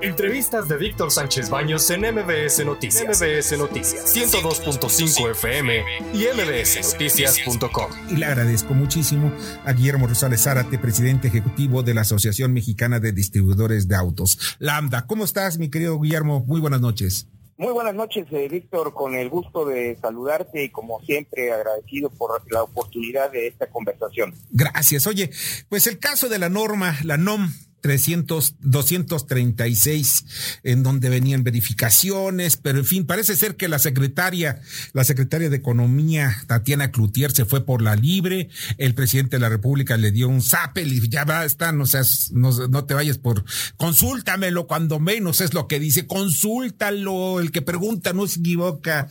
Entrevistas 0.00 0.68
de 0.68 0.76
Víctor 0.76 1.10
Sánchez 1.10 1.50
Baños 1.50 1.90
en 1.90 2.02
MBS 2.02 2.64
Noticias. 2.64 3.20
MBS 3.20 3.58
Noticias 3.58 4.14
102.5 4.14 5.30
FM 5.32 5.82
y 6.14 6.26
mbsnoticias.com. 6.36 7.90
Y 8.08 8.16
le 8.16 8.26
agradezco 8.26 8.74
muchísimo 8.74 9.32
a 9.64 9.72
Guillermo 9.72 10.06
Rosales 10.06 10.44
Zárate, 10.44 10.78
presidente 10.78 11.26
ejecutivo 11.26 11.82
de 11.82 11.94
la 11.94 12.02
Asociación 12.02 12.52
Mexicana 12.52 13.00
de 13.00 13.10
Distribuidores 13.10 13.88
de 13.88 13.96
Autos. 13.96 14.56
Lambda, 14.60 15.04
¿cómo 15.06 15.24
estás, 15.24 15.58
mi 15.58 15.68
querido 15.68 15.98
Guillermo? 15.98 16.44
Muy 16.46 16.60
buenas 16.60 16.80
noches. 16.80 17.26
Muy 17.56 17.72
buenas 17.72 17.94
noches, 17.94 18.24
eh, 18.30 18.46
Víctor, 18.48 18.94
con 18.94 19.16
el 19.16 19.28
gusto 19.28 19.64
de 19.64 19.96
saludarte 20.00 20.62
y 20.62 20.68
como 20.68 21.00
siempre 21.00 21.52
agradecido 21.52 22.08
por 22.08 22.40
la 22.52 22.62
oportunidad 22.62 23.32
de 23.32 23.48
esta 23.48 23.66
conversación. 23.66 24.32
Gracias. 24.50 25.08
Oye, 25.08 25.30
pues 25.68 25.88
el 25.88 25.98
caso 25.98 26.28
de 26.28 26.38
la 26.38 26.48
norma, 26.48 26.96
la 27.02 27.16
NOM 27.16 27.50
300, 27.80 28.56
236, 28.60 30.24
en 30.64 30.82
donde 30.82 31.08
venían 31.08 31.44
verificaciones, 31.44 32.56
pero 32.56 32.78
en 32.78 32.84
fin, 32.84 33.06
parece 33.06 33.36
ser 33.36 33.56
que 33.56 33.68
la 33.68 33.78
secretaria, 33.78 34.60
la 34.92 35.04
secretaria 35.04 35.48
de 35.48 35.56
Economía, 35.56 36.36
Tatiana 36.46 36.90
Cloutier, 36.90 37.32
se 37.32 37.44
fue 37.44 37.64
por 37.64 37.82
la 37.82 37.96
libre, 37.96 38.48
el 38.78 38.94
presidente 38.94 39.36
de 39.36 39.40
la 39.40 39.48
República 39.48 39.96
le 39.96 40.10
dio 40.10 40.28
un 40.28 40.42
zapel 40.42 40.92
y 40.92 41.08
ya 41.08 41.24
va, 41.24 41.44
está, 41.44 41.72
no 41.72 41.86
seas, 41.86 42.30
no, 42.32 42.50
no 42.68 42.84
te 42.84 42.94
vayas 42.94 43.18
por, 43.18 43.44
consúltamelo 43.76 44.66
cuando 44.66 44.98
menos 44.98 45.40
es 45.40 45.54
lo 45.54 45.68
que 45.68 45.80
dice, 45.80 46.06
consúltalo, 46.06 47.40
el 47.40 47.52
que 47.52 47.62
pregunta 47.62 48.12
no 48.12 48.26
se 48.26 48.40
equivoca. 48.40 49.08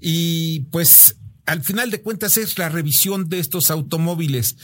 Y 0.00 0.60
pues, 0.70 1.16
al 1.44 1.62
final 1.62 1.90
de 1.90 2.02
cuentas 2.02 2.36
es 2.38 2.58
la 2.58 2.68
revisión 2.68 3.28
de 3.28 3.38
estos 3.38 3.70
automóviles 3.70 4.56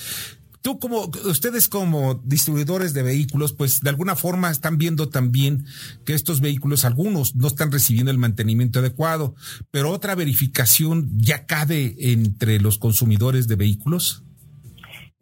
tú 0.62 0.78
como, 0.78 1.10
ustedes 1.24 1.68
como 1.68 2.14
distribuidores 2.24 2.94
de 2.94 3.02
vehículos, 3.02 3.52
pues 3.52 3.80
de 3.80 3.90
alguna 3.90 4.16
forma 4.16 4.50
están 4.50 4.78
viendo 4.78 5.08
también 5.08 5.66
que 6.04 6.14
estos 6.14 6.40
vehículos, 6.40 6.84
algunos 6.84 7.34
no 7.34 7.48
están 7.48 7.72
recibiendo 7.72 8.10
el 8.10 8.18
mantenimiento 8.18 8.78
adecuado, 8.78 9.34
pero 9.70 9.90
otra 9.90 10.14
verificación 10.14 11.10
ya 11.18 11.46
cabe 11.46 11.94
entre 11.98 12.60
los 12.60 12.78
consumidores 12.78 13.48
de 13.48 13.56
vehículos. 13.56 14.22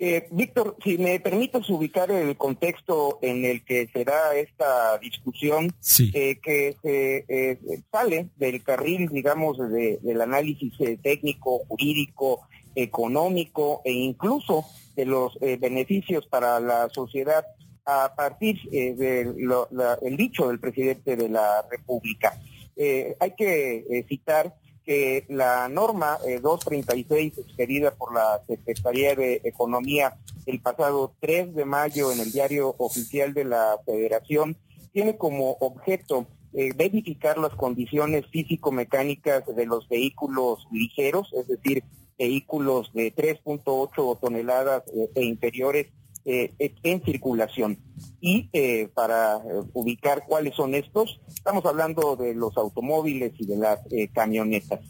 Eh, 0.02 0.26
Víctor, 0.30 0.76
si 0.82 0.96
me 0.96 1.20
permites 1.20 1.68
ubicar 1.68 2.10
el 2.10 2.34
contexto 2.38 3.18
en 3.20 3.44
el 3.44 3.62
que 3.62 3.86
se 3.92 4.02
da 4.02 4.34
esta 4.34 4.96
discusión, 4.96 5.74
eh, 6.14 6.38
que 6.42 6.74
se 6.82 7.26
eh, 7.28 7.58
sale 7.92 8.30
del 8.36 8.62
carril, 8.62 9.10
digamos, 9.10 9.58
del 9.58 10.20
análisis 10.22 10.72
eh, 10.80 10.98
técnico, 11.02 11.58
jurídico, 11.68 12.40
económico 12.74 13.82
e 13.84 13.92
incluso 13.92 14.64
de 14.96 15.06
los 15.06 15.38
eh, 15.40 15.56
beneficios 15.56 16.26
para 16.26 16.60
la 16.60 16.88
sociedad 16.90 17.44
a 17.86 18.14
partir 18.14 18.58
eh, 18.72 18.94
del 18.94 20.16
dicho 20.16 20.48
del 20.48 20.60
presidente 20.60 21.16
de 21.16 21.28
la 21.28 21.64
República. 21.70 22.38
Eh, 22.76 23.16
hay 23.18 23.34
que 23.34 24.04
citar 24.08 24.54
que 24.84 25.24
la 25.28 25.68
norma 25.68 26.18
236 26.42 27.38
expedida 27.38 27.94
por 27.94 28.14
la 28.14 28.42
Secretaría 28.46 29.14
de 29.14 29.40
Economía 29.44 30.16
el 30.46 30.60
pasado 30.60 31.14
3 31.20 31.54
de 31.54 31.64
mayo 31.64 32.10
en 32.10 32.20
el 32.20 32.32
diario 32.32 32.74
oficial 32.78 33.34
de 33.34 33.44
la 33.44 33.78
Federación 33.84 34.56
tiene 34.92 35.16
como 35.16 35.52
objeto 35.60 36.26
verificar 36.52 37.38
las 37.38 37.54
condiciones 37.54 38.26
físico-mecánicas 38.26 39.44
de 39.54 39.66
los 39.66 39.88
vehículos 39.88 40.66
ligeros, 40.72 41.32
es 41.34 41.46
decir, 41.46 41.84
vehículos 42.20 42.92
de 42.92 43.14
3.8 43.14 44.20
toneladas 44.20 44.82
eh, 44.94 45.08
e 45.14 45.24
inferiores 45.24 45.86
eh, 46.26 46.52
en 46.82 47.02
circulación. 47.02 47.78
Y 48.20 48.50
eh, 48.52 48.88
para 48.92 49.40
ubicar 49.72 50.24
cuáles 50.28 50.54
son 50.54 50.74
estos, 50.74 51.18
estamos 51.28 51.64
hablando 51.64 52.16
de 52.16 52.34
los 52.34 52.58
automóviles 52.58 53.32
y 53.38 53.46
de 53.46 53.56
las 53.56 53.80
camionetas. 54.12 54.80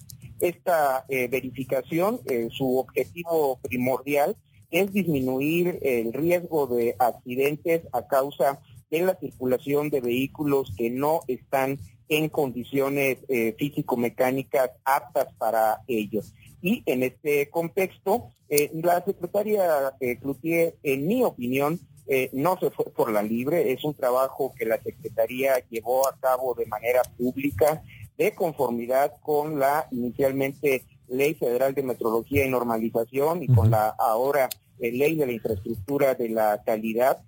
Esta 0.41 1.05
verificación, 1.09 2.19
su 2.50 2.78
objetivo 2.78 3.59
primordial 3.60 4.37
es 4.71 4.91
disminuir 4.91 5.78
el 5.83 6.15
riesgo 6.15 6.66
de 6.66 6.97
accidentes 6.99 7.83
a 7.93 8.06
causa 8.06 8.59
de 8.91 9.03
la 9.03 9.15
circulación 9.16 9.91
de 9.91 10.00
vehículos 10.00 10.72
que 10.78 10.88
no 10.88 11.21
están 11.28 11.78
en 12.10 12.28
condiciones 12.28 13.19
físico-mecánicas 13.56 14.72
aptas 14.84 15.32
para 15.38 15.81
ellos. 15.87 16.34
Y 16.62 16.82
en 16.87 17.03
este 17.03 17.48
contexto, 17.48 18.31
eh, 18.48 18.71
la 18.75 19.03
secretaria 19.04 19.94
eh, 20.00 20.19
Cloutier, 20.19 20.75
en 20.82 21.06
mi 21.06 21.22
opinión, 21.22 21.81
eh, 22.06 22.28
no 22.32 22.59
se 22.59 22.71
fue 22.71 22.87
por 22.87 23.12
la 23.12 23.22
libre, 23.22 23.72
es 23.72 23.84
un 23.84 23.94
trabajo 23.94 24.53
que 24.59 24.66
la 24.66 24.82
Secretaría 24.82 25.54
llevó 25.71 26.09
a 26.09 26.16
cabo 26.19 26.54
de 26.54 26.66
manera 26.66 27.03
pública, 27.16 27.82
de 28.19 28.34
conformidad 28.34 29.15
con 29.22 29.59
la 29.59 29.87
inicialmente 29.92 30.84
Ley 31.09 31.34
Federal 31.34 31.75
de 31.75 31.82
Metrología 31.82 32.44
y 32.44 32.50
Normalización 32.50 33.42
y 33.42 33.47
con 33.47 33.71
la 33.71 33.88
ahora 33.88 34.48
eh, 34.81 34.92
Ley 34.92 35.15
de 35.15 35.27
la 35.27 35.32
Infraestructura 35.32 36.15
de 36.15 36.28
la 36.28 36.60
Calidad. 36.65 37.22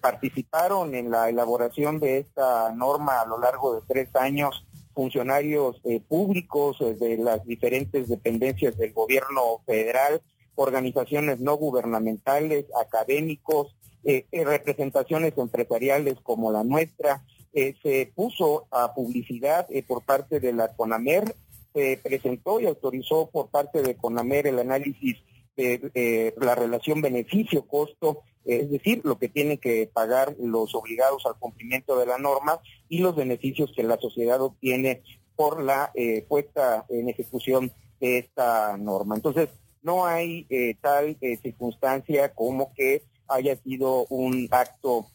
Participaron 0.00 0.94
en 0.94 1.10
la 1.10 1.28
elaboración 1.28 2.00
de 2.00 2.18
esta 2.18 2.72
norma 2.72 3.20
a 3.20 3.26
lo 3.26 3.38
largo 3.38 3.74
de 3.74 3.82
tres 3.86 4.14
años 4.16 4.64
funcionarios 4.94 5.80
eh, 5.84 6.00
públicos 6.00 6.76
eh, 6.80 6.94
de 6.94 7.16
las 7.18 7.44
diferentes 7.44 8.08
dependencias 8.08 8.76
del 8.76 8.92
gobierno 8.92 9.60
federal, 9.66 10.20
organizaciones 10.54 11.40
no 11.40 11.56
gubernamentales, 11.56 12.66
académicos, 12.80 13.74
eh, 14.04 14.26
representaciones 14.32 15.32
empresariales 15.36 16.16
como 16.22 16.52
la 16.52 16.64
nuestra. 16.64 17.22
se 17.52 18.10
puso 18.14 18.66
a 18.70 18.94
publicidad 18.94 19.68
por 19.86 20.02
parte 20.02 20.40
de 20.40 20.52
la 20.54 20.68
CONAMER, 20.74 21.36
se 21.74 22.00
presentó 22.02 22.60
y 22.60 22.66
autorizó 22.66 23.28
por 23.30 23.48
parte 23.48 23.82
de 23.82 23.94
CONAMER 23.94 24.46
el 24.46 24.58
análisis 24.58 25.18
de 25.56 26.34
la 26.38 26.54
relación 26.54 27.00
beneficio-costo 27.00 28.22
es 28.44 28.70
decir, 28.70 29.02
lo 29.04 29.18
que 29.18 29.28
tienen 29.28 29.58
que 29.58 29.88
pagar 29.92 30.34
los 30.40 30.74
obligados 30.74 31.24
al 31.26 31.36
cumplimiento 31.38 31.98
de 31.98 32.06
la 32.06 32.18
norma 32.18 32.60
y 32.88 32.98
los 32.98 33.14
beneficios 33.14 33.72
que 33.74 33.82
la 33.82 33.98
sociedad 33.98 34.40
obtiene 34.40 35.02
por 35.36 35.62
la 35.62 35.92
eh, 35.94 36.24
puesta 36.28 36.84
en 36.88 37.08
ejecución 37.08 37.72
de 38.00 38.18
esta 38.18 38.76
norma. 38.76 39.14
Entonces, 39.14 39.48
no 39.82 40.06
hay 40.06 40.46
eh, 40.50 40.76
tal 40.80 41.16
eh, 41.20 41.36
circunstancia 41.40 42.34
como 42.34 42.72
que 42.74 43.02
haya 43.28 43.56
sido 43.56 44.06
un 44.10 44.48
acto 44.50 45.06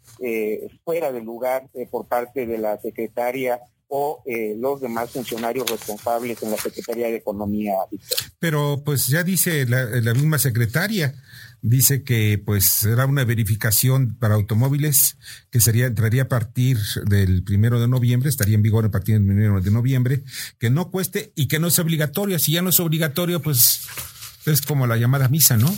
fuera 0.84 1.12
de 1.12 1.22
lugar 1.22 1.70
por 1.92 2.08
parte 2.08 2.48
de 2.48 2.58
la 2.58 2.80
secretaria 2.80 3.62
o 3.90 4.24
los 4.58 4.82
demás 4.82 5.12
funcionarios 5.12 5.70
responsables 5.70 6.42
en 6.44 6.52
la 6.52 6.58
Secretaría 6.58 7.08
de 7.08 7.18
Economía. 7.18 7.74
Pero 8.40 8.82
pues 8.84 9.08
ya 9.08 9.24
dice 9.24 9.66
la 9.66 10.14
misma 10.14 10.38
secretaria 10.40 11.16
dice 11.62 12.04
que 12.04 12.42
pues 12.44 12.66
será 12.66 13.06
una 13.06 13.26
verificación 13.26 14.16
para 14.20 14.36
automóviles 14.36 15.18
que 15.50 15.60
sería 15.60 15.88
entraría 15.88 16.24
a 16.24 16.28
partir 16.28 16.78
del 17.06 17.44
primero 17.44 17.80
de 17.80 17.88
noviembre, 17.88 18.30
estaría 18.30 18.56
en 18.56 18.62
vigor 18.62 18.86
a 18.86 18.92
partir 18.92 19.16
del 19.16 19.26
primero 19.26 19.62
de 19.62 19.72
noviembre, 19.72 20.24
que 20.60 20.70
no 20.70 20.92
cueste 20.92 21.32
y 21.36 21.48
que 21.48 21.60
no 21.60 21.68
es 21.68 21.80
obligatorio. 21.80 22.40
Si 22.40 22.54
ya 22.54 22.62
no 22.62 22.70
es 22.70 22.80
obligatorio, 22.80 23.42
pues 23.42 23.88
es 24.46 24.62
como 24.62 24.88
la 24.88 24.98
llamada 24.98 25.30
misa, 25.30 25.58
¿no? 25.58 25.74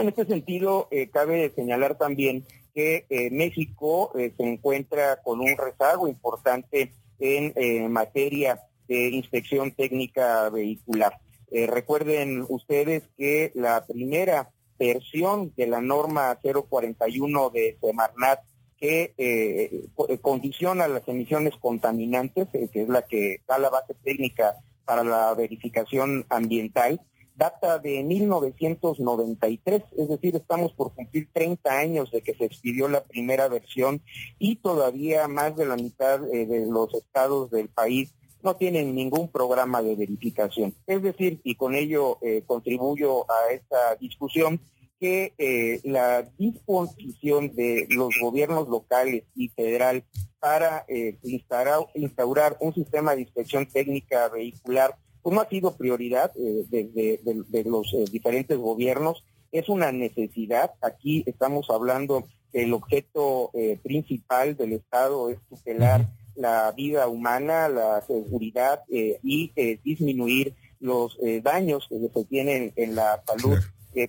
en 0.00 0.08
este 0.08 0.26
sentido, 0.26 0.88
eh, 0.90 1.08
cabe 1.10 1.52
señalar 1.54 1.96
también 1.96 2.44
que 2.76 3.06
eh, 3.10 3.30
México 3.32 4.12
eh, 4.16 4.32
se 4.36 4.44
encuentra 4.44 5.20
con 5.22 5.40
un 5.40 5.56
rezago 5.56 6.06
importante 6.06 6.92
en 7.18 7.90
materia 7.90 8.60
de 8.86 9.08
inspección 9.08 9.72
técnica 9.72 10.50
vehicular. 10.50 11.18
recuerden 11.50 12.44
ustedes 12.46 13.04
que 13.16 13.52
la 13.54 13.86
primera 13.86 14.50
versión 14.78 15.54
de 15.56 15.66
la 15.66 15.80
norma 15.80 16.38
041 16.42 17.50
de 17.50 17.78
Semarnat 17.80 18.40
que 18.78 19.14
eh, 19.16 19.88
eh, 20.08 20.18
condiciona 20.18 20.86
las 20.88 21.08
emisiones 21.08 21.54
contaminantes, 21.58 22.48
eh, 22.52 22.68
que 22.72 22.82
es 22.82 22.88
la 22.88 23.02
que 23.02 23.40
da 23.48 23.58
la 23.58 23.70
base 23.70 23.94
técnica 24.04 24.54
para 24.84 25.02
la 25.02 25.34
verificación 25.34 26.26
ambiental, 26.28 27.00
data 27.36 27.78
de 27.78 28.02
1993, 28.02 29.82
es 29.96 30.08
decir, 30.08 30.36
estamos 30.36 30.72
por 30.72 30.94
cumplir 30.94 31.28
30 31.32 31.70
años 31.70 32.10
de 32.10 32.22
que 32.22 32.34
se 32.34 32.44
expidió 32.44 32.88
la 32.88 33.04
primera 33.04 33.48
versión 33.48 34.02
y 34.38 34.56
todavía 34.56 35.28
más 35.28 35.56
de 35.56 35.66
la 35.66 35.76
mitad 35.76 36.20
de 36.20 36.66
los 36.68 36.94
estados 36.94 37.50
del 37.50 37.68
país 37.68 38.14
no 38.42 38.56
tienen 38.56 38.94
ningún 38.94 39.28
programa 39.28 39.82
de 39.82 39.96
verificación. 39.96 40.74
Es 40.86 41.02
decir, 41.02 41.40
y 41.42 41.56
con 41.56 41.74
ello 41.74 42.18
eh, 42.22 42.42
contribuyo 42.46 43.30
a 43.30 43.52
esta 43.52 43.96
discusión, 43.96 44.60
que 44.98 45.34
eh, 45.36 45.80
la 45.84 46.22
disposición 46.38 47.54
de 47.54 47.86
los 47.90 48.14
gobiernos 48.20 48.68
locales 48.68 49.24
y 49.34 49.48
federal 49.50 50.04
para 50.38 50.84
eh, 50.88 51.18
instaurar, 51.22 52.56
un 52.60 52.74
sistema 52.74 53.14
de 53.14 53.22
inspección 53.22 53.66
técnica 53.66 54.28
vehicular, 54.28 54.96
pues 55.26 55.34
no 55.34 55.42
ha 55.42 55.48
sido 55.48 55.76
prioridad 55.76 56.32
desde 56.36 57.18
de, 57.24 57.64
los 57.64 57.92
diferentes 58.12 58.56
gobiernos, 58.56 59.24
es 59.50 59.68
una 59.68 59.90
necesidad. 59.90 60.74
Aquí 60.80 61.24
estamos 61.26 61.66
hablando 61.68 62.28
el 62.52 62.72
objeto 62.72 63.50
eh, 63.52 63.76
principal 63.82 64.56
del 64.56 64.74
Estado 64.74 65.28
es 65.30 65.38
tutelar 65.48 66.08
la 66.36 66.70
vida 66.70 67.08
humana, 67.08 67.68
la 67.68 68.02
seguridad 68.02 68.84
eh, 68.88 69.18
y 69.24 69.50
eh, 69.56 69.80
disminuir 69.82 70.54
los 70.78 71.18
daños 71.42 71.88
que 71.88 72.08
se 72.08 72.24
tienen 72.26 72.72
en 72.76 72.94
la 72.94 73.20
salud 73.26 73.58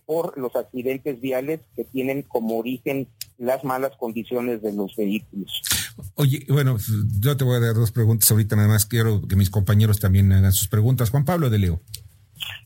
por 0.06 0.38
los 0.38 0.56
accidentes 0.56 1.20
viales 1.20 1.62
que 1.76 1.84
tienen 1.84 2.22
como 2.22 2.60
origen 2.60 3.08
las 3.38 3.64
malas 3.64 3.92
condiciones 3.98 4.62
de 4.62 4.74
los 4.74 4.96
vehículos. 4.96 5.62
Oye, 6.16 6.46
bueno, 6.50 6.78
yo 7.20 7.38
te 7.38 7.44
voy 7.44 7.58
a 7.58 7.60
dar 7.60 7.76
dos 7.76 7.92
preguntas 7.92 8.30
ahorita, 8.32 8.56
nada 8.56 8.68
más 8.68 8.86
quiero 8.86 9.28
que 9.28 9.36
mis 9.36 9.50
compañeros 9.50 10.00
también 10.00 10.32
hagan 10.32 10.52
sus 10.52 10.68
preguntas. 10.68 11.10
Juan 11.10 11.26
Pablo 11.26 11.50
de 11.50 11.60
Leo. 11.60 11.82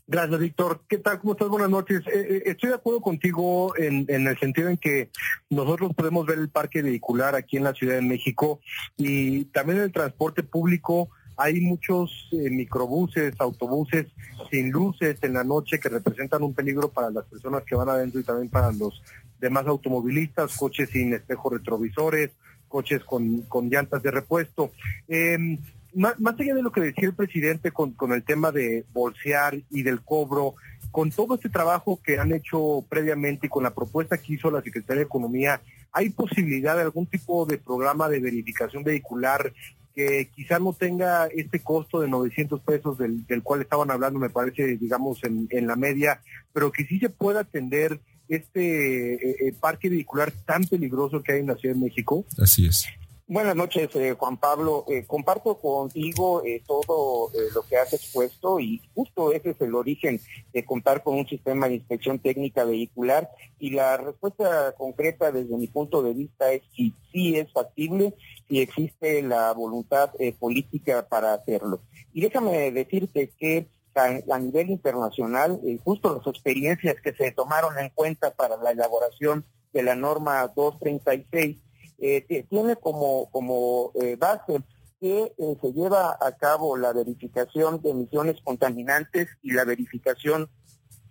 Gracias, 0.06 0.40
Víctor. 0.40 0.82
¿Qué 0.88 0.98
tal? 0.98 1.20
¿Cómo 1.20 1.32
estás? 1.32 1.48
Buenas 1.48 1.70
noches. 1.70 2.00
Eh, 2.06 2.12
eh, 2.12 2.42
estoy 2.46 2.70
de 2.70 2.74
acuerdo 2.74 3.00
contigo 3.00 3.74
en, 3.76 4.06
el 4.08 4.38
sentido 4.38 4.68
en 4.68 4.76
que 4.76 5.10
nosotros 5.48 5.92
podemos 5.94 6.26
ver 6.26 6.38
el 6.38 6.50
parque 6.50 6.82
vehicular 6.82 7.34
aquí 7.34 7.56
en 7.56 7.64
la 7.64 7.72
Ciudad 7.72 7.94
de 7.94 8.02
México 8.02 8.60
y 8.96 9.46
también 9.46 9.78
en 9.78 9.84
el 9.84 9.92
transporte 9.92 10.42
público 10.42 11.08
hay 11.36 11.60
muchos 11.60 12.28
eh, 12.32 12.50
microbuses, 12.50 13.34
autobuses 13.38 14.06
sin 14.50 14.70
luces 14.70 15.16
en 15.22 15.34
la 15.34 15.44
noche 15.44 15.78
que 15.80 15.88
representan 15.88 16.42
un 16.42 16.54
peligro 16.54 16.90
para 16.90 17.10
las 17.10 17.24
personas 17.24 17.62
que 17.64 17.74
van 17.74 17.88
adentro 17.88 18.20
y 18.20 18.24
también 18.24 18.48
para 18.48 18.72
los 18.72 19.02
demás 19.40 19.66
automovilistas, 19.66 20.56
coches 20.56 20.90
sin 20.90 21.14
espejos 21.14 21.52
retrovisores, 21.52 22.30
coches 22.68 23.02
con, 23.04 23.42
con 23.42 23.68
llantas 23.68 24.02
de 24.02 24.10
repuesto. 24.10 24.70
Eh, 25.08 25.58
más, 25.94 26.16
allá 26.38 26.54
de 26.54 26.62
lo 26.62 26.72
que 26.72 26.80
decía 26.80 27.08
el 27.08 27.14
presidente 27.14 27.70
con, 27.70 27.92
con 27.92 28.12
el 28.12 28.22
tema 28.22 28.50
de 28.50 28.84
bolsear 28.92 29.58
y 29.70 29.82
del 29.82 30.02
cobro, 30.02 30.54
con 30.90 31.10
todo 31.10 31.34
este 31.34 31.48
trabajo 31.48 32.00
que 32.02 32.18
han 32.18 32.32
hecho 32.32 32.84
previamente 32.88 33.46
y 33.46 33.50
con 33.50 33.62
la 33.62 33.74
propuesta 33.74 34.18
que 34.18 34.34
hizo 34.34 34.50
la 34.50 34.62
Secretaría 34.62 35.00
de 35.00 35.06
Economía, 35.06 35.60
¿hay 35.92 36.10
posibilidad 36.10 36.76
de 36.76 36.82
algún 36.82 37.06
tipo 37.06 37.46
de 37.46 37.58
programa 37.58 38.08
de 38.08 38.20
verificación 38.20 38.84
vehicular 38.84 39.52
que 39.94 40.30
quizá 40.34 40.58
no 40.58 40.72
tenga 40.72 41.26
este 41.26 41.60
costo 41.60 42.00
de 42.00 42.08
900 42.08 42.60
pesos 42.60 42.98
del, 42.98 43.26
del 43.26 43.42
cual 43.42 43.62
estaban 43.62 43.90
hablando, 43.90 44.18
me 44.18 44.30
parece, 44.30 44.76
digamos, 44.76 45.22
en, 45.24 45.46
en, 45.50 45.66
la 45.66 45.76
media, 45.76 46.20
pero 46.52 46.72
que 46.72 46.84
sí 46.84 46.98
se 46.98 47.10
pueda 47.10 47.40
atender 47.40 48.00
este 48.28 49.14
eh, 49.14 49.36
eh, 49.40 49.54
parque 49.60 49.90
vehicular 49.90 50.32
tan 50.46 50.64
peligroso 50.64 51.22
que 51.22 51.32
hay 51.32 51.40
en 51.40 51.48
la 51.48 51.56
Ciudad 51.56 51.74
de 51.74 51.80
México? 51.82 52.24
Así 52.38 52.66
es. 52.66 52.86
Buenas 53.32 53.56
noches, 53.56 53.88
eh, 53.96 54.14
Juan 54.18 54.36
Pablo. 54.36 54.84
Eh, 54.88 55.06
comparto 55.06 55.54
contigo 55.54 56.44
eh, 56.44 56.62
todo 56.66 57.30
lo 57.54 57.62
que 57.62 57.78
has 57.78 57.90
expuesto 57.94 58.60
y 58.60 58.82
justo 58.94 59.32
ese 59.32 59.52
es 59.52 59.60
el 59.62 59.74
origen 59.74 60.20
de 60.52 60.66
contar 60.66 61.02
con 61.02 61.14
un 61.14 61.26
sistema 61.26 61.66
de 61.66 61.76
inspección 61.76 62.18
técnica 62.18 62.64
vehicular 62.64 63.30
y 63.58 63.70
la 63.70 63.96
respuesta 63.96 64.74
concreta 64.76 65.32
desde 65.32 65.56
mi 65.56 65.66
punto 65.66 66.02
de 66.02 66.12
vista 66.12 66.52
es 66.52 66.60
si 66.76 66.92
sí 67.10 67.38
es 67.38 67.50
factible, 67.50 68.12
si 68.50 68.60
existe 68.60 69.22
la 69.22 69.50
voluntad 69.52 70.10
política 70.38 71.08
para 71.08 71.32
hacerlo. 71.32 71.80
Y 72.12 72.20
déjame 72.20 72.70
decirte 72.70 73.32
que 73.38 73.66
a, 73.94 74.38
nivel 74.40 74.68
internacional, 74.68 75.58
justo 75.82 76.14
las 76.14 76.26
experiencias 76.26 76.96
que 77.02 77.14
se 77.14 77.32
tomaron 77.32 77.78
en 77.78 77.88
cuenta 77.94 78.34
para 78.34 78.58
la 78.58 78.72
elaboración 78.72 79.46
de 79.72 79.82
la 79.84 79.94
norma 79.94 80.46
236 80.54 81.56
eh, 82.04 82.44
tiene 82.50 82.74
como, 82.74 83.30
como 83.30 83.92
eh, 83.94 84.16
base 84.16 84.60
que 85.00 85.32
eh, 85.38 85.56
se 85.60 85.72
lleva 85.72 86.18
a 86.20 86.32
cabo 86.36 86.76
la 86.76 86.92
verificación 86.92 87.80
de 87.80 87.90
emisiones 87.90 88.40
contaminantes 88.42 89.28
y 89.40 89.52
la 89.52 89.64
verificación 89.64 90.50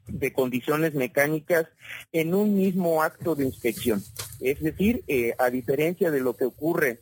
de 0.07 0.33
condiciones 0.33 0.93
mecánicas 0.93 1.67
en 2.11 2.33
un 2.33 2.55
mismo 2.55 3.03
acto 3.03 3.35
de 3.35 3.45
inspección. 3.45 4.03
Es 4.41 4.59
decir, 4.59 5.05
a 5.37 5.49
diferencia 5.49 6.11
de 6.11 6.19
lo 6.19 6.35
que 6.35 6.43
ocurre 6.43 6.99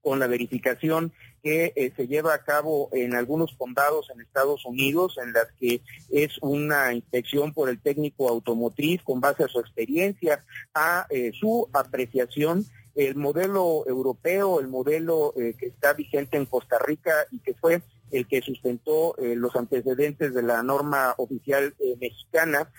con 0.00 0.18
la 0.18 0.26
verificación 0.26 1.12
que 1.42 1.92
se 1.94 2.06
lleva 2.06 2.32
a 2.32 2.44
cabo 2.44 2.88
en 2.92 3.14
algunos 3.14 3.52
condados 3.58 4.08
en 4.10 4.22
Estados 4.22 4.64
Unidos, 4.64 5.18
en 5.22 5.34
las 5.34 5.52
que 5.60 5.82
es 6.10 6.38
una 6.40 6.94
inspección 6.94 7.52
por 7.52 7.68
el 7.68 7.80
técnico 7.80 8.30
automotriz 8.30 9.02
con 9.02 9.20
base 9.20 9.44
a 9.44 9.48
su 9.48 9.60
experiencia, 9.60 10.42
a 10.72 11.06
su 11.38 11.68
apreciación 11.74 12.64
el 12.94 13.16
modelo 13.16 13.84
europeo, 13.86 14.60
el 14.60 14.68
modelo 14.68 15.34
eh, 15.36 15.54
que 15.58 15.66
está 15.66 15.92
vigente 15.92 16.36
en 16.36 16.46
Costa 16.46 16.78
Rica 16.78 17.12
y 17.30 17.38
que 17.40 17.54
fue 17.54 17.82
el 18.10 18.28
que 18.28 18.42
sustentó 18.42 19.16
eh, 19.18 19.34
los 19.34 19.56
antecedentes 19.56 20.34
de 20.34 20.42
la 20.42 20.62
norma 20.62 21.14
oficial 21.16 21.74
eh, 21.80 21.96
mexicana, 22.00 22.70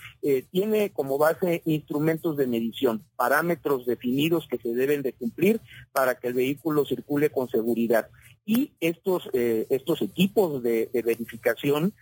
tiene 0.52 0.92
como 0.92 1.20
base 1.20 1.62
instrumentos 1.66 2.36
de 2.38 2.48
medición, 2.48 3.04
parámetros 3.16 3.86
definidos 3.86 4.48
que 4.48 4.58
se 4.58 4.74
deben 4.74 5.04
de 5.04 5.14
cumplir 5.14 5.62
para 5.92 6.16
que 6.16 6.30
el 6.30 6.34
vehículo 6.34 6.84
circule 6.86 7.30
con 7.30 7.48
seguridad. 7.48 8.08
Y 8.44 8.72
estos, 8.80 9.30
estos 9.34 10.02
equipos 10.02 10.64
de, 10.64 10.90
verificación 10.94 11.94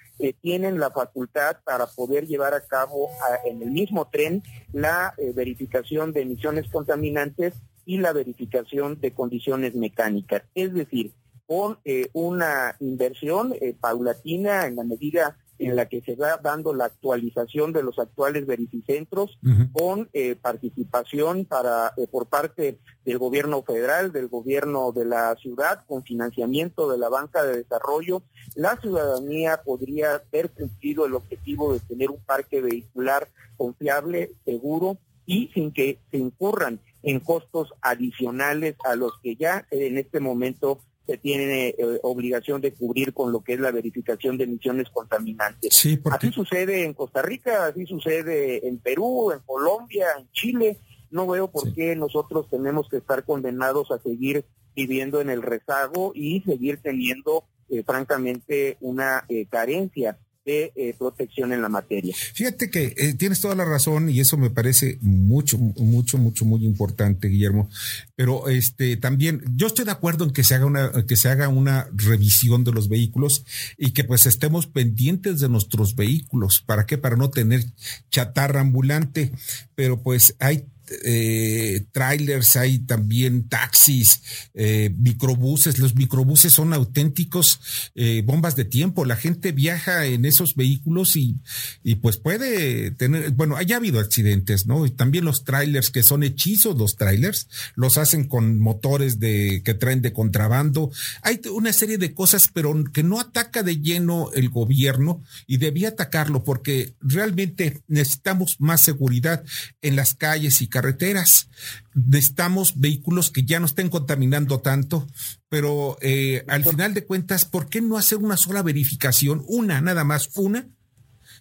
tienen 0.42 0.80
la 0.80 0.92
facultad 0.92 1.58
para 1.66 1.86
poder 1.88 2.28
llevar 2.28 2.54
a 2.54 2.66
cabo 2.66 3.10
en 3.46 3.62
el 3.62 3.72
mismo 3.72 4.10
tren 4.10 4.42
la 4.72 5.14
verificación 5.34 6.14
de 6.14 6.22
emisiones 6.22 6.70
contaminantes 6.72 7.54
y 7.86 7.98
la 7.98 8.14
verificación 8.14 9.00
de 9.00 9.14
condiciones 9.14 9.76
mecánicas. 9.76 10.44
Es 10.56 10.74
decir, 10.74 11.14
con 11.46 11.78
eh, 11.86 12.10
una 12.14 12.76
inversión 12.80 13.54
eh, 13.60 13.76
paulatina 13.80 14.66
en 14.66 14.76
la 14.76 14.84
medida 14.84 15.38
en 15.60 15.76
la 15.76 15.88
que 15.88 16.02
se 16.02 16.16
va 16.16 16.38
dando 16.38 16.74
la 16.74 16.86
actualización 16.86 17.74
de 17.74 17.84
los 17.84 18.00
actuales 18.00 18.46
verificentros 18.48 19.38
con 19.72 20.10
eh, 20.12 20.36
participación 20.36 21.46
para 21.46 21.94
por 22.12 22.26
parte 22.26 22.80
del 23.06 23.18
gobierno 23.20 23.62
federal, 23.62 24.12
del 24.12 24.28
gobierno 24.28 24.92
de 24.92 25.06
la 25.06 25.36
ciudad, 25.36 25.86
con 25.86 26.04
financiamiento 26.04 26.92
de 26.92 26.98
la 26.98 27.08
banca 27.08 27.46
de 27.46 27.58
desarrollo, 27.58 28.24
la 28.56 28.78
ciudadanía 28.82 29.62
podría 29.64 30.16
haber 30.16 30.50
cumplido 30.50 31.06
el 31.06 31.14
objetivo 31.14 31.72
de 31.72 31.80
tener 31.82 32.10
un 32.10 32.20
parque 32.26 32.60
vehicular 32.60 33.30
confiable, 33.56 34.32
seguro 34.46 34.98
y 35.26 35.50
sin 35.54 35.72
que 35.72 36.00
se 36.12 36.18
incurran 36.18 36.80
en 37.04 37.20
costos 37.20 37.74
adicionales 37.82 38.76
a 38.86 38.96
los 38.96 39.14
que 39.22 39.36
ya 39.36 39.68
en 39.72 39.98
este 39.98 40.20
momento 40.20 40.80
se 41.06 41.18
tiene 41.18 41.70
eh, 41.70 42.00
obligación 42.04 42.62
de 42.62 42.74
cubrir 42.74 43.14
con 43.14 43.32
lo 43.32 43.42
que 43.44 43.54
es 43.54 43.60
la 43.60 43.72
verificación 43.72 44.38
de 44.38 44.46
emisiones 44.46 44.90
contaminantes. 44.90 45.76
Sí, 45.76 46.00
Así 46.10 46.32
sucede 46.32 46.86
en 46.86 46.94
Costa 46.94 47.22
Rica, 47.22 47.66
así 47.66 47.86
sucede 47.86 48.66
en 48.68 48.78
Perú, 48.78 49.32
en 49.32 49.40
Colombia, 49.40 50.08
en 50.18 50.30
Chile. 50.32 50.78
No 51.12 51.28
veo 51.28 51.52
por 51.52 51.74
qué 51.74 51.96
nosotros 51.96 52.50
tenemos 52.50 52.88
que 52.90 52.98
estar 52.98 53.26
condenados 53.26 53.92
a 53.92 54.00
seguir 54.00 54.46
viviendo 54.76 55.20
en 55.22 55.30
el 55.30 55.42
rezago 55.42 56.14
y 56.16 56.42
seguir 56.42 56.80
teniendo, 56.82 57.44
eh, 57.70 57.84
francamente, 57.84 58.78
una 58.80 59.26
eh, 59.28 59.46
carencia 59.46 60.18
de 60.46 60.74
eh, 60.76 60.94
protección 60.98 61.54
en 61.54 61.62
la 61.62 61.70
materia. 61.70 62.16
Fíjate 62.34 62.70
que 62.70 62.94
eh, 62.98 63.14
tienes 63.14 63.40
toda 63.40 63.56
la 63.56 63.66
razón 63.66 64.10
y 64.10 64.20
eso 64.20 64.38
me 64.38 64.50
parece 64.50 64.98
mucho, 65.02 65.58
mucho, 65.58 66.18
mucho, 66.18 66.46
muy 66.46 66.66
importante, 66.66 67.28
Guillermo. 67.28 67.70
Pero 68.16 68.50
este 68.50 68.98
también, 68.98 69.42
yo 69.56 69.68
estoy 69.68 69.86
de 69.86 69.92
acuerdo 69.92 70.26
en 70.26 70.32
que 70.32 70.44
se 70.44 70.56
haga 70.56 70.66
una, 70.66 71.06
que 71.08 71.16
se 71.16 71.30
haga 71.30 71.48
una 71.48 71.88
revisión 71.94 72.64
de 72.64 72.72
los 72.72 72.90
vehículos 72.90 73.46
y 73.78 73.92
que 73.92 74.04
pues 74.04 74.26
estemos 74.26 74.68
pendientes 74.68 75.40
de 75.40 75.50
nuestros 75.50 75.96
vehículos. 75.96 76.62
¿Para 76.66 76.86
qué? 76.86 76.98
Para 76.98 77.16
no 77.16 77.30
tener 77.30 77.64
chatarra 78.12 78.62
ambulante. 78.62 79.32
Pero 79.76 80.02
pues 80.02 80.36
hay 80.40 80.66
eh, 81.04 81.86
trailers, 81.92 82.56
hay 82.56 82.80
también 82.80 83.48
taxis, 83.48 84.22
eh, 84.54 84.94
microbuses. 84.98 85.80
Los 85.80 85.96
microbuses 85.96 86.54
son 86.54 86.74
auténticos 86.74 87.60
eh, 87.96 88.22
bombas 88.26 88.56
de 88.56 88.66
tiempo. 88.66 89.06
La 89.06 89.16
gente 89.16 89.52
viaja 89.52 90.06
en 90.06 90.26
esos 90.26 90.56
vehículos 90.56 91.16
y, 91.16 91.38
y 91.84 91.96
pues 91.96 92.18
puede 92.18 92.92
tener, 92.92 93.32
bueno, 93.32 93.56
haya 93.56 93.78
habido 93.78 94.00
accidentes, 94.00 94.68
¿no? 94.68 94.86
Y 94.86 94.92
también 94.92 95.26
los 95.26 95.44
trailers 95.44 95.90
que 95.90 96.04
son 96.04 96.24
hechizos, 96.24 96.78
los 96.78 96.96
trailers, 96.96 97.48
los 97.76 97.98
hacen 97.98 98.28
con 98.28 98.60
motores 98.60 99.20
de 99.20 99.62
que 99.64 99.74
traen 99.74 100.02
de 100.02 100.14
contrabando. 100.14 100.92
Hay 101.22 101.40
una 101.54 101.74
serie 101.74 101.98
de 101.98 102.14
cosas, 102.14 102.50
pero 102.54 102.74
que 102.94 103.04
no 103.04 103.20
ataca 103.20 103.64
de 103.64 103.78
lleno 103.80 104.32
el 104.34 104.50
gobierno 104.50 105.24
y 105.48 105.58
debía 105.58 105.90
atacarlo 105.90 106.44
porque 106.44 106.96
realmente 107.02 107.82
necesitamos 107.88 108.58
más 108.60 108.82
seguridad 108.82 109.44
en 109.82 109.96
las 109.96 110.14
calles 110.14 110.62
y 110.62 110.68
carreteras. 110.74 111.50
Necesitamos 111.94 112.74
vehículos 112.80 113.30
que 113.30 113.44
ya 113.44 113.60
no 113.60 113.68
estén 113.68 113.90
contaminando 113.90 114.60
tanto, 114.60 115.08
pero 115.50 115.98
eh, 116.02 116.44
al 116.48 116.66
final 116.66 116.96
de 116.96 117.06
cuentas, 117.06 117.46
¿por 117.46 117.70
qué 117.70 117.80
no 117.80 118.00
hacer 118.00 118.18
una 118.18 118.38
sola 118.38 118.64
verificación? 118.64 119.44
Una, 119.48 119.80
nada 119.82 120.04
más, 120.04 120.32
una, 120.34 120.68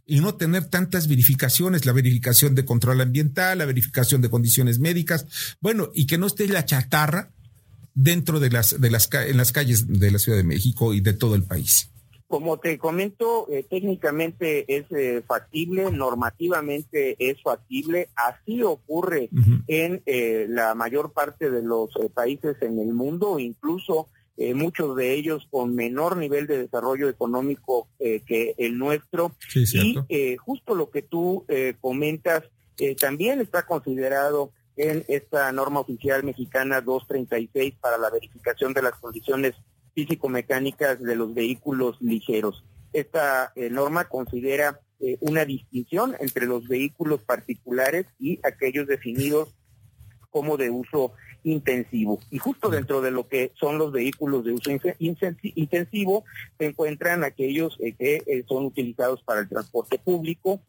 y 0.04 0.20
no 0.20 0.34
tener 0.34 0.66
tantas 0.66 1.08
verificaciones, 1.08 1.86
la 1.86 1.92
verificación 1.92 2.54
de 2.54 2.66
control 2.66 3.00
ambiental, 3.00 3.56
la 3.56 3.64
verificación 3.64 4.20
de 4.20 4.28
condiciones 4.28 4.78
médicas, 4.78 5.24
bueno, 5.60 5.90
y 5.94 6.06
que 6.06 6.18
no 6.18 6.26
esté 6.26 6.46
la 6.46 6.66
chatarra 6.66 7.30
dentro 7.94 8.38
de 8.38 8.50
las, 8.50 8.78
de 8.78 8.90
las, 8.90 9.08
en 9.12 9.38
las 9.38 9.52
calles 9.52 9.86
de 9.88 10.10
la 10.10 10.18
Ciudad 10.18 10.36
de 10.36 10.44
México 10.44 10.92
y 10.92 11.00
de 11.00 11.14
todo 11.14 11.34
el 11.36 11.44
país. 11.44 11.88
Como 12.32 12.56
te 12.56 12.78
comento, 12.78 13.46
eh, 13.50 13.62
técnicamente 13.68 14.64
es 14.74 14.86
eh, 14.90 15.22
factible, 15.26 15.90
normativamente 15.90 17.14
es 17.18 17.42
factible, 17.42 18.08
así 18.16 18.62
ocurre 18.62 19.28
en 19.66 20.00
eh, 20.06 20.46
la 20.48 20.74
mayor 20.74 21.12
parte 21.12 21.50
de 21.50 21.60
los 21.60 21.90
países 22.14 22.56
en 22.62 22.78
el 22.78 22.94
mundo, 22.94 23.38
incluso 23.38 24.08
muchos 24.54 24.96
de 24.96 25.12
ellos 25.12 25.46
con 25.50 25.74
menor 25.74 26.16
nivel 26.16 26.46
de 26.46 26.62
desarrollo 26.62 27.10
económico 27.10 27.88
que 27.98 28.54
el 28.56 28.78
nuestro. 28.78 29.32
y 30.08 30.36
justo 30.36 30.74
lo 30.74 30.88
que 30.88 31.02
tú 31.02 31.44
comentas 31.82 32.44
también 32.98 33.42
está 33.42 33.66
considerado 33.66 34.52
en 34.76 35.04
esta 35.06 35.52
norma 35.52 35.80
oficial 35.80 36.24
mexicana 36.24 36.80
236 36.80 37.74
para 37.78 37.98
la 37.98 38.08
verificación 38.08 38.72
de 38.72 38.82
las 38.82 38.94
condiciones 38.94 39.54
físico-mecánicas 39.94 41.00
de 41.00 41.16
los 41.16 41.34
vehículos 41.34 41.96
ligeros. 42.00 42.64
Esta 42.92 43.52
eh, 43.56 43.70
norma 43.70 44.04
considera 44.04 44.80
eh, 45.00 45.16
una 45.20 45.44
distinción 45.44 46.14
entre 46.20 46.46
los 46.46 46.68
vehículos 46.68 47.22
particulares 47.22 48.06
y 48.18 48.38
aquellos 48.42 48.86
definidos 48.86 49.54
como 50.30 50.56
de 50.56 50.70
uso 50.70 51.12
intensivo. 51.44 52.20
Y 52.30 52.38
justo 52.38 52.68
dentro 52.68 53.00
de 53.00 53.10
lo 53.10 53.28
que 53.28 53.52
son 53.58 53.78
los 53.78 53.92
vehículos 53.92 54.44
de 54.44 54.52
uso 54.52 54.70
intensivo 55.00 56.24
se 56.58 56.66
encuentran 56.66 57.24
aquellos 57.24 57.76
eh, 57.80 57.94
que 57.98 58.44
son 58.48 58.66
utilizados 58.66 59.22
para 59.22 59.40
el 59.40 59.48
transporte 59.48 59.98
público, 59.98 60.60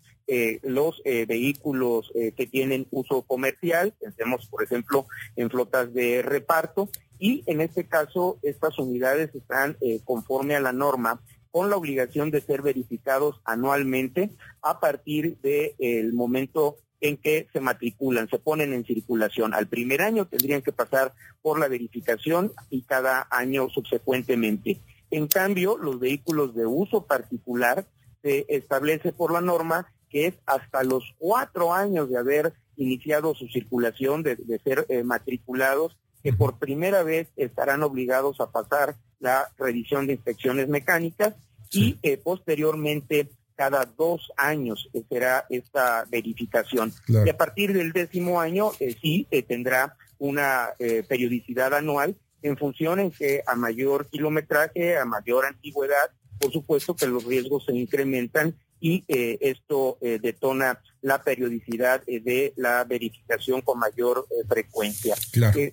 los 0.63 1.01
vehículos 1.03 2.11
que 2.13 2.47
tienen 2.47 2.87
uso 2.91 3.23
comercial, 3.23 3.93
pensemos 3.99 4.47
por 4.47 4.63
ejemplo 4.63 5.05
en 5.35 5.49
flotas 5.49 5.93
de 5.93 6.21
reparto, 6.21 6.87
y 7.19 7.43
en 7.47 7.61
este 7.61 7.85
caso 7.85 8.37
estas 8.41 8.77
unidades 8.79 9.33
están 9.33 9.77
eh, 9.81 10.01
conforme 10.03 10.55
a 10.55 10.59
la 10.59 10.73
norma 10.73 11.21
con 11.51 11.69
la 11.69 11.77
obligación 11.77 12.31
de 12.31 12.41
ser 12.41 12.61
verificados 12.61 13.39
anualmente 13.45 14.31
a 14.61 14.79
partir 14.79 15.37
del 15.41 16.13
momento 16.13 16.77
en 16.99 17.17
que 17.17 17.47
se 17.51 17.59
matriculan, 17.59 18.29
se 18.29 18.39
ponen 18.39 18.73
en 18.73 18.85
circulación. 18.85 19.53
Al 19.53 19.67
primer 19.67 20.01
año 20.01 20.25
tendrían 20.25 20.61
que 20.61 20.71
pasar 20.71 21.13
por 21.41 21.59
la 21.59 21.67
verificación 21.67 22.53
y 22.69 22.81
cada 22.83 23.27
año 23.29 23.69
subsecuentemente. 23.69 24.79
En 25.11 25.27
cambio, 25.27 25.77
los 25.77 25.99
vehículos 25.99 26.55
de 26.55 26.65
uso 26.65 27.05
particular 27.05 27.85
se 28.23 28.45
establece 28.47 29.11
por 29.11 29.31
la 29.31 29.41
norma 29.41 29.93
que 30.09 30.27
es 30.27 30.35
hasta 30.45 30.83
los 30.83 31.13
cuatro 31.17 31.73
años 31.73 32.09
de 32.09 32.17
haber 32.17 32.53
iniciado 32.77 33.35
su 33.35 33.47
circulación, 33.47 34.23
de, 34.23 34.37
ser 34.63 34.85
eh, 34.89 35.03
matriculados, 35.03 35.97
que 36.23 36.33
por 36.33 36.57
primera 36.57 37.03
vez 37.03 37.27
estarán 37.35 37.83
obligados 37.83 38.39
a 38.39 38.49
pasar 38.49 38.95
la 39.19 39.49
revisión 39.57 40.07
de 40.07 40.13
inspecciones 40.13 40.69
mecánicas 40.69 41.35
y 41.71 41.97
eh, 42.01 42.17
posteriormente 42.17 43.29
cada 43.55 43.85
dos 43.85 44.31
años 44.37 44.89
eh, 44.93 45.03
será 45.09 45.45
esta 45.49 46.05
verificación. 46.09 46.93
Y 47.07 47.29
a 47.29 47.37
partir 47.37 47.73
del 47.73 47.91
décimo 47.91 48.39
año 48.39 48.71
eh, 48.79 48.95
sí 49.01 49.27
tendrá 49.47 49.97
una 50.19 50.69
periodicidad 51.09 51.73
anual 51.73 52.15
en 52.41 52.55
función 52.55 52.99
en 52.99 53.11
que 53.11 53.41
a 53.45 53.55
mayor 53.55 54.07
kilometraje, 54.07 54.97
a 54.97 55.03
mayor 55.03 55.45
antigüedad, 55.45 56.11
por 56.39 56.51
supuesto 56.51 56.95
que 56.95 57.07
los 57.07 57.25
riesgos 57.25 57.65
se 57.65 57.73
incrementan 57.73 58.55
y 58.83 59.05
eh, 59.07 59.37
esto 59.39 59.97
eh, 60.01 60.19
detona 60.21 60.77
la 61.01 61.23
periodicidad 61.23 62.03
eh, 62.05 62.19
de 62.19 62.53
la 62.57 62.83
verificación 62.83 63.61
con 63.61 63.79
mayor 63.79 64.27
frecuencia. 64.49 65.15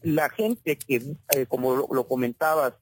la 0.05 0.31
gente 0.31 0.77
que, 0.77 1.03
como 1.49 1.75
lo, 1.75 2.07
comentabas, 2.07 2.75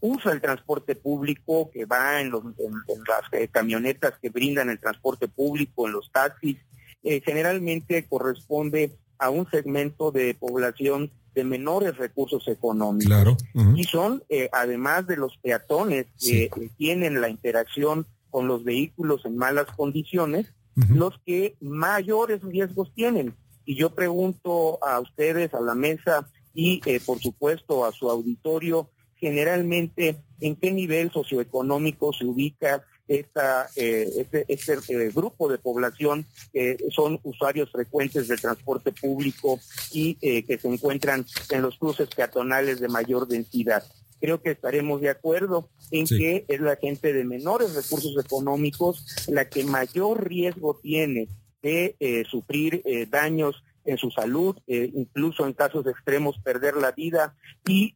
usa 0.00 0.30
el 0.30 0.40
transporte 0.40 0.94
público, 0.94 1.68
que 1.72 1.84
va 1.84 2.20
en, 2.20 2.30
los, 2.30 2.44
las 2.44 3.50
camionetas 3.50 4.14
que 4.22 4.30
brindan 4.30 4.70
el 4.70 4.78
transporte 4.78 5.26
público, 5.26 5.88
en 5.88 5.94
los 5.94 6.12
taxis, 6.12 6.58
generalmente 7.02 8.06
corresponde 8.08 8.92
a 9.18 9.30
un 9.30 9.50
segmento 9.50 10.12
de 10.12 10.34
población 10.34 11.10
de 11.34 11.42
menores 11.42 11.96
recursos 11.96 12.46
económicos. 12.46 13.36
Y 13.74 13.82
son, 13.82 14.22
además 14.52 15.08
de 15.08 15.16
los 15.16 15.36
peatones 15.38 16.06
que 16.20 16.70
tienen 16.76 17.20
la 17.20 17.28
interacción 17.28 18.06
con 18.30 18.48
los 18.48 18.64
vehículos 18.64 19.24
en 19.24 19.36
malas 19.36 19.66
condiciones, 19.76 20.52
los 20.88 21.18
que 21.26 21.56
mayores 21.60 22.42
riesgos 22.42 22.92
tienen. 22.94 23.34
Y 23.64 23.76
yo 23.76 23.94
pregunto 23.94 24.82
a 24.82 24.98
ustedes, 25.00 25.52
a 25.52 25.60
la 25.60 25.74
mesa 25.74 26.28
y 26.54 26.80
eh, 26.86 27.00
por 27.04 27.20
supuesto 27.20 27.84
a 27.84 27.92
su 27.92 28.10
auditorio, 28.10 28.90
generalmente 29.16 30.16
en 30.40 30.56
qué 30.56 30.72
nivel 30.72 31.10
socioeconómico 31.10 32.12
se 32.12 32.24
ubica 32.24 32.84
esta, 33.06 33.68
eh, 33.76 34.08
este, 34.18 34.44
este 34.48 34.72
eh, 34.74 35.10
grupo 35.10 35.48
de 35.48 35.58
población 35.58 36.24
que 36.52 36.78
son 36.90 37.20
usuarios 37.24 37.70
frecuentes 37.70 38.28
del 38.28 38.40
transporte 38.40 38.92
público 38.92 39.58
y 39.92 40.14
que 40.14 40.58
se 40.58 40.68
encuentran 40.68 41.26
en 41.50 41.62
los 41.62 41.76
cruces 41.76 42.08
peatonales 42.08 42.80
de 42.80 42.88
mayor 42.88 43.26
densidad 43.26 43.82
creo 44.20 44.42
que 44.42 44.50
estaremos 44.50 45.00
de 45.00 45.10
acuerdo 45.10 45.68
en 45.90 46.06
que 46.06 46.44
es 46.46 46.60
la 46.60 46.76
gente 46.76 47.12
de 47.12 47.24
menores 47.24 47.74
recursos 47.74 48.14
económicos 48.24 49.26
la 49.28 49.48
que 49.48 49.64
mayor 49.64 50.28
riesgo 50.28 50.78
tiene 50.82 51.28
de 51.62 51.96
eh, 52.00 52.24
sufrir 52.30 52.82
eh, 52.84 53.06
daños 53.06 53.62
en 53.84 53.96
su 53.96 54.10
salud, 54.10 54.56
eh, 54.66 54.90
incluso 54.94 55.46
en 55.46 55.54
casos 55.54 55.86
extremos 55.86 56.38
perder 56.38 56.76
la 56.76 56.92
vida 56.92 57.34
y 57.66 57.94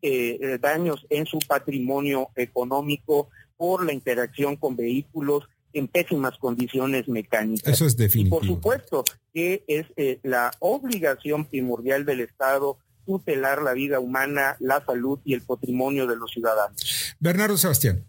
daños 0.60 1.06
en 1.10 1.26
su 1.26 1.38
patrimonio 1.38 2.28
económico 2.36 3.28
por 3.56 3.84
la 3.84 3.92
interacción 3.92 4.56
con 4.56 4.76
vehículos 4.76 5.44
en 5.72 5.88
pésimas 5.88 6.38
condiciones 6.38 7.08
mecánicas. 7.08 7.72
Eso 7.72 7.86
es 7.86 7.96
definitivo. 7.96 8.36
Y 8.36 8.40
por 8.40 8.48
supuesto 8.48 9.04
que 9.32 9.64
es 9.66 9.86
la 10.22 10.52
obligación 10.60 11.44
primordial 11.44 12.04
del 12.04 12.20
Estado 12.20 12.78
tutelar 13.04 13.62
la 13.62 13.72
vida 13.72 14.00
humana, 14.00 14.56
la 14.60 14.84
salud 14.84 15.20
y 15.24 15.34
el 15.34 15.42
patrimonio 15.42 16.06
de 16.06 16.16
los 16.16 16.30
ciudadanos. 16.30 17.14
Bernardo 17.20 17.56
Sebastián. 17.56 18.04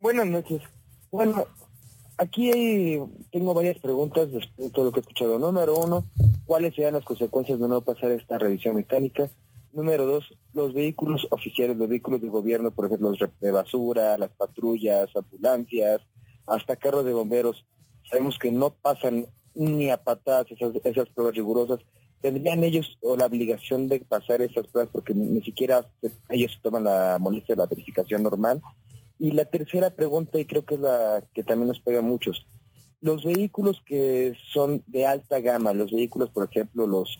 Buenas 0.00 0.26
noches. 0.26 0.62
Bueno, 1.10 1.46
aquí 2.18 3.00
tengo 3.32 3.54
varias 3.54 3.78
preguntas 3.78 4.28
de 4.30 4.70
todo 4.70 4.86
lo 4.86 4.92
que 4.92 5.00
he 5.00 5.02
escuchado. 5.02 5.38
Número 5.38 5.76
uno, 5.76 6.04
¿cuáles 6.44 6.74
serían 6.74 6.94
las 6.94 7.04
consecuencias 7.04 7.58
de 7.58 7.68
no 7.68 7.80
pasar 7.80 8.10
esta 8.12 8.38
revisión 8.38 8.76
mecánica? 8.76 9.28
Número 9.72 10.06
dos, 10.06 10.24
los 10.54 10.72
vehículos 10.72 11.26
oficiales, 11.30 11.76
los 11.76 11.88
vehículos 11.88 12.20
de 12.20 12.28
gobierno, 12.28 12.70
por 12.70 12.86
ejemplo, 12.86 13.10
los 13.10 13.18
de 13.40 13.50
basura, 13.50 14.16
las 14.16 14.30
patrullas, 14.30 15.08
ambulancias, 15.14 16.00
hasta 16.46 16.76
carros 16.76 17.04
de 17.04 17.12
bomberos, 17.12 17.66
sabemos 18.08 18.38
que 18.38 18.50
no 18.50 18.70
pasan 18.70 19.26
ni 19.54 19.90
a 19.90 20.02
patadas 20.02 20.50
esas, 20.50 20.72
esas 20.84 21.08
pruebas 21.10 21.34
rigurosas 21.34 21.80
tendrían 22.20 22.64
ellos 22.64 22.98
o 23.02 23.16
la 23.16 23.26
obligación 23.26 23.88
de 23.88 24.00
pasar 24.00 24.42
esas 24.42 24.66
pruebas 24.66 24.90
porque 24.92 25.14
ni, 25.14 25.40
siquiera 25.42 25.88
ellos 26.28 26.58
toman 26.62 26.84
la 26.84 27.18
molestia 27.20 27.54
de 27.54 27.62
la 27.62 27.66
verificación 27.66 28.22
normal. 28.22 28.60
Y 29.18 29.32
la 29.32 29.46
tercera 29.46 29.90
pregunta, 29.90 30.38
y 30.38 30.44
creo 30.44 30.64
que 30.64 30.74
es 30.74 30.80
la 30.80 31.24
que 31.34 31.42
también 31.42 31.68
nos 31.68 31.80
pega 31.80 32.00
a 32.00 32.02
muchos, 32.02 32.46
los 33.00 33.24
vehículos 33.24 33.82
que 33.86 34.34
son 34.52 34.82
de 34.86 35.06
alta 35.06 35.40
gama, 35.40 35.72
los 35.72 35.90
vehículos, 35.92 36.30
por 36.30 36.48
ejemplo, 36.48 36.86
los 36.86 37.18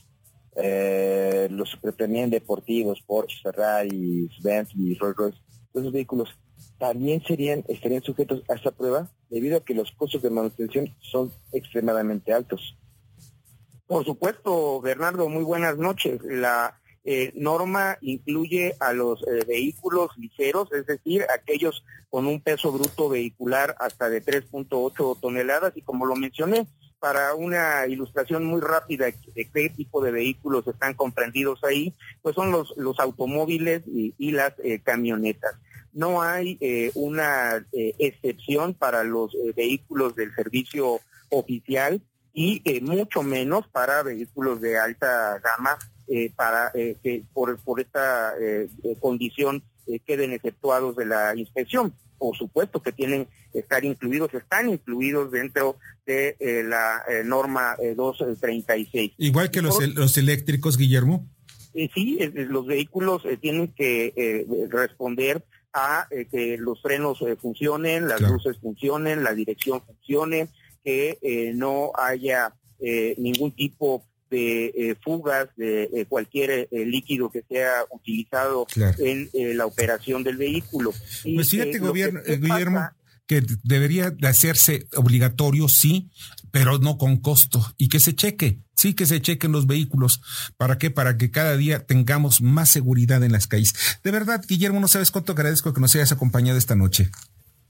eh, 0.57 1.49
los 1.51 1.69
superpremios 1.69 2.31
deportivos, 2.31 3.03
Porsche, 3.07 3.41
Ferrari, 3.43 4.31
Bentley, 4.43 4.95
Rolls 4.95 5.17
Royce, 5.17 5.39
esos 5.75 5.93
vehículos 5.93 6.31
también 6.79 7.23
serían 7.23 7.63
estarían 7.69 8.03
sujetos 8.03 8.43
a 8.49 8.55
esta 8.55 8.71
prueba 8.71 9.11
debido 9.29 9.59
a 9.59 9.65
que 9.65 9.75
los 9.75 9.93
costos 9.93 10.23
de 10.23 10.31
manutención 10.31 10.95
son 11.01 11.31
extremadamente 11.53 12.33
altos. 12.33 12.77
Por 13.87 14.05
supuesto, 14.05 14.81
Bernardo, 14.81 15.29
muy 15.29 15.45
buenas 15.45 15.79
noches. 15.79 16.21
La 16.25 16.77
eh, 17.05 17.31
norma 17.37 17.99
incluye 18.01 18.75
a 18.81 18.93
los 18.93 19.23
eh, 19.23 19.45
vehículos 19.47 20.11
ligeros, 20.19 20.73
es 20.73 20.87
decir, 20.87 21.25
aquellos 21.33 21.85
con 22.11 22.27
un 22.27 22.41
peso 22.41 22.73
bruto 22.73 23.09
vehicular 23.09 23.77
hasta 23.79 24.09
de 24.09 24.25
3.8 24.25 25.21
toneladas 25.21 25.73
y 25.77 25.83
como 25.83 26.05
lo 26.05 26.17
mencioné, 26.17 26.67
para 26.99 27.37
una 27.37 27.87
ilustración 27.87 28.45
muy 28.45 28.61
rápida 28.61 29.07
de 29.07 29.49
qué 29.53 29.69
tipo 29.69 30.03
de 30.03 30.11
vehículos 30.11 30.67
están 30.67 30.95
comprendidos 30.95 31.63
ahí, 31.63 31.95
pues 32.23 32.35
son 32.35 32.51
los, 32.51 32.75
automóviles 32.99 33.83
y, 33.87 34.33
las 34.33 34.55
eh, 34.65 34.81
camionetas. 34.83 35.55
No 35.93 36.23
hay 36.23 36.59
una 36.95 37.65
excepción 37.73 38.75
para 38.75 39.05
los 39.05 39.35
vehículos 39.55 40.17
del 40.17 40.35
servicio 40.35 41.01
oficial 41.31 42.03
y 42.37 42.61
eh, 42.67 42.83
mucho 42.83 43.23
menos 43.23 43.67
para 43.69 44.03
vehículos 44.03 44.61
de 44.61 44.79
alta 44.79 45.41
gama 45.43 45.79
eh, 46.07 46.31
para 46.37 46.71
eh, 46.75 46.95
que 47.03 47.25
por, 47.33 47.59
por 47.61 47.81
esta 47.81 48.35
condición 49.01 49.63
queden 50.05 50.33
efectuados 50.33 50.97
de 50.97 51.07
la 51.07 51.35
inspección. 51.35 51.95
Por 52.19 52.37
supuesto 52.37 52.83
que 52.83 52.93
tienen 52.93 53.27
que 53.53 53.61
estar 53.61 53.85
incluidos, 53.85 54.35
están 54.35 54.69
incluidos 54.69 55.31
dentro 55.31 55.77
de 56.05 56.37
la 56.69 57.03
norma 57.25 57.77
236. 57.97 59.13
Igual 59.17 59.51
que 59.51 59.63
los, 59.63 59.79
los 59.95 60.19
eléctricos, 60.19 60.77
Guillermo. 60.77 61.27
sí, 61.95 62.19
los 62.35 62.67
vehículos 62.67 63.23
tienen 63.41 63.69
que 63.69 64.45
responder 64.71 65.45
a 65.73 66.09
que 66.31 66.57
los 66.59 66.83
frenos 66.83 67.25
funcionen, 67.41 68.09
las 68.09 68.21
luces 68.21 68.59
funcionen, 68.61 69.23
la 69.23 69.35
dirección 69.35 69.81
funcione, 69.83 70.49
que 70.87 71.53
no 71.55 71.91
haya 71.99 72.55
ningún 73.19 73.51
tipo 73.51 74.07
de 74.31 74.97
fugas 75.03 75.49
de 75.57 76.07
cualquier 76.09 76.69
líquido 76.71 77.31
que 77.31 77.43
sea 77.49 77.85
utilizado 77.91 78.67
en 78.99 79.59
la 79.59 79.67
operación 79.67 80.23
del 80.23 80.37
vehículo. 80.37 80.93
Y, 81.25 81.35
pues 81.35 81.51
fíjate, 81.51 81.79
gobierno, 81.79 82.21
Guillermo, 82.25 82.89
que 83.27 83.43
debería 83.65 84.11
de 84.11 84.29
hacerse 84.29 84.87
obligatorio, 84.95 85.69
sí, 85.69 86.11
pero 86.53 86.79
no 86.79 86.97
con 86.97 87.17
costo 87.17 87.75
y 87.77 87.89
que 87.89 87.99
se 87.99 88.15
cheque, 88.15 88.61
sí 88.77 88.95
que 88.95 89.05
se 89.05 89.21
chequen 89.21 89.51
los 89.51 89.67
vehículos. 89.67 90.23
¿Para 90.57 90.79
qué? 90.79 90.93
Para 90.93 91.17
que 91.17 91.33
cada 91.33 91.57
día 91.57 91.85
tengamos 91.85 92.41
más 92.41 92.71
seguridad 92.71 93.25
en 93.25 93.33
las 93.33 93.49
calles. 93.49 93.75
De 94.05 94.13
verdad, 94.13 94.45
Guillermo, 94.47 94.79
no 94.79 94.87
sabes 94.87 95.11
cuánto 95.11 95.33
agradezco 95.33 95.75
que 95.75 95.81
nos 95.81 95.95
hayas 95.97 96.13
acompañado 96.13 96.57
esta 96.57 96.77
noche. 96.77 97.11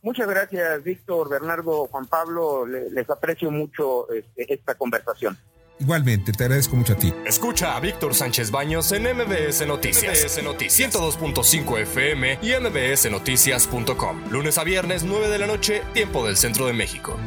Muchas 0.06 0.28
gracias, 0.28 0.84
Víctor, 0.84 1.28
Bernardo, 1.28 1.88
Juan 1.88 2.06
Pablo. 2.06 2.64
Les, 2.64 3.10
aprecio 3.10 3.50
mucho 3.50 4.08
este, 4.12 4.54
esta 4.54 4.76
conversación. 4.76 5.36
Igualmente, 5.80 6.30
te 6.30 6.44
agradezco 6.44 6.76
mucho 6.76 6.92
a 6.92 6.96
ti. 6.96 7.12
Escucha 7.26 7.76
a 7.76 7.80
Víctor 7.80 8.14
Sánchez 8.14 8.52
Baños 8.52 8.92
en 8.92 9.02
MBS 9.02 9.66
Noticias. 9.66 10.22
MBS 10.22 10.44
Noticias 10.44 10.94
102.5 10.94 11.80
FM 11.80 12.38
y 12.40 12.52
MBSNoticias.com. 12.54 14.30
Lunes 14.30 14.58
a 14.58 14.62
viernes, 14.62 15.02
9 15.02 15.28
de 15.28 15.38
la 15.38 15.48
noche, 15.48 15.82
tiempo 15.92 16.24
del 16.24 16.36
centro 16.36 16.68
de 16.68 16.72
México. 16.72 17.18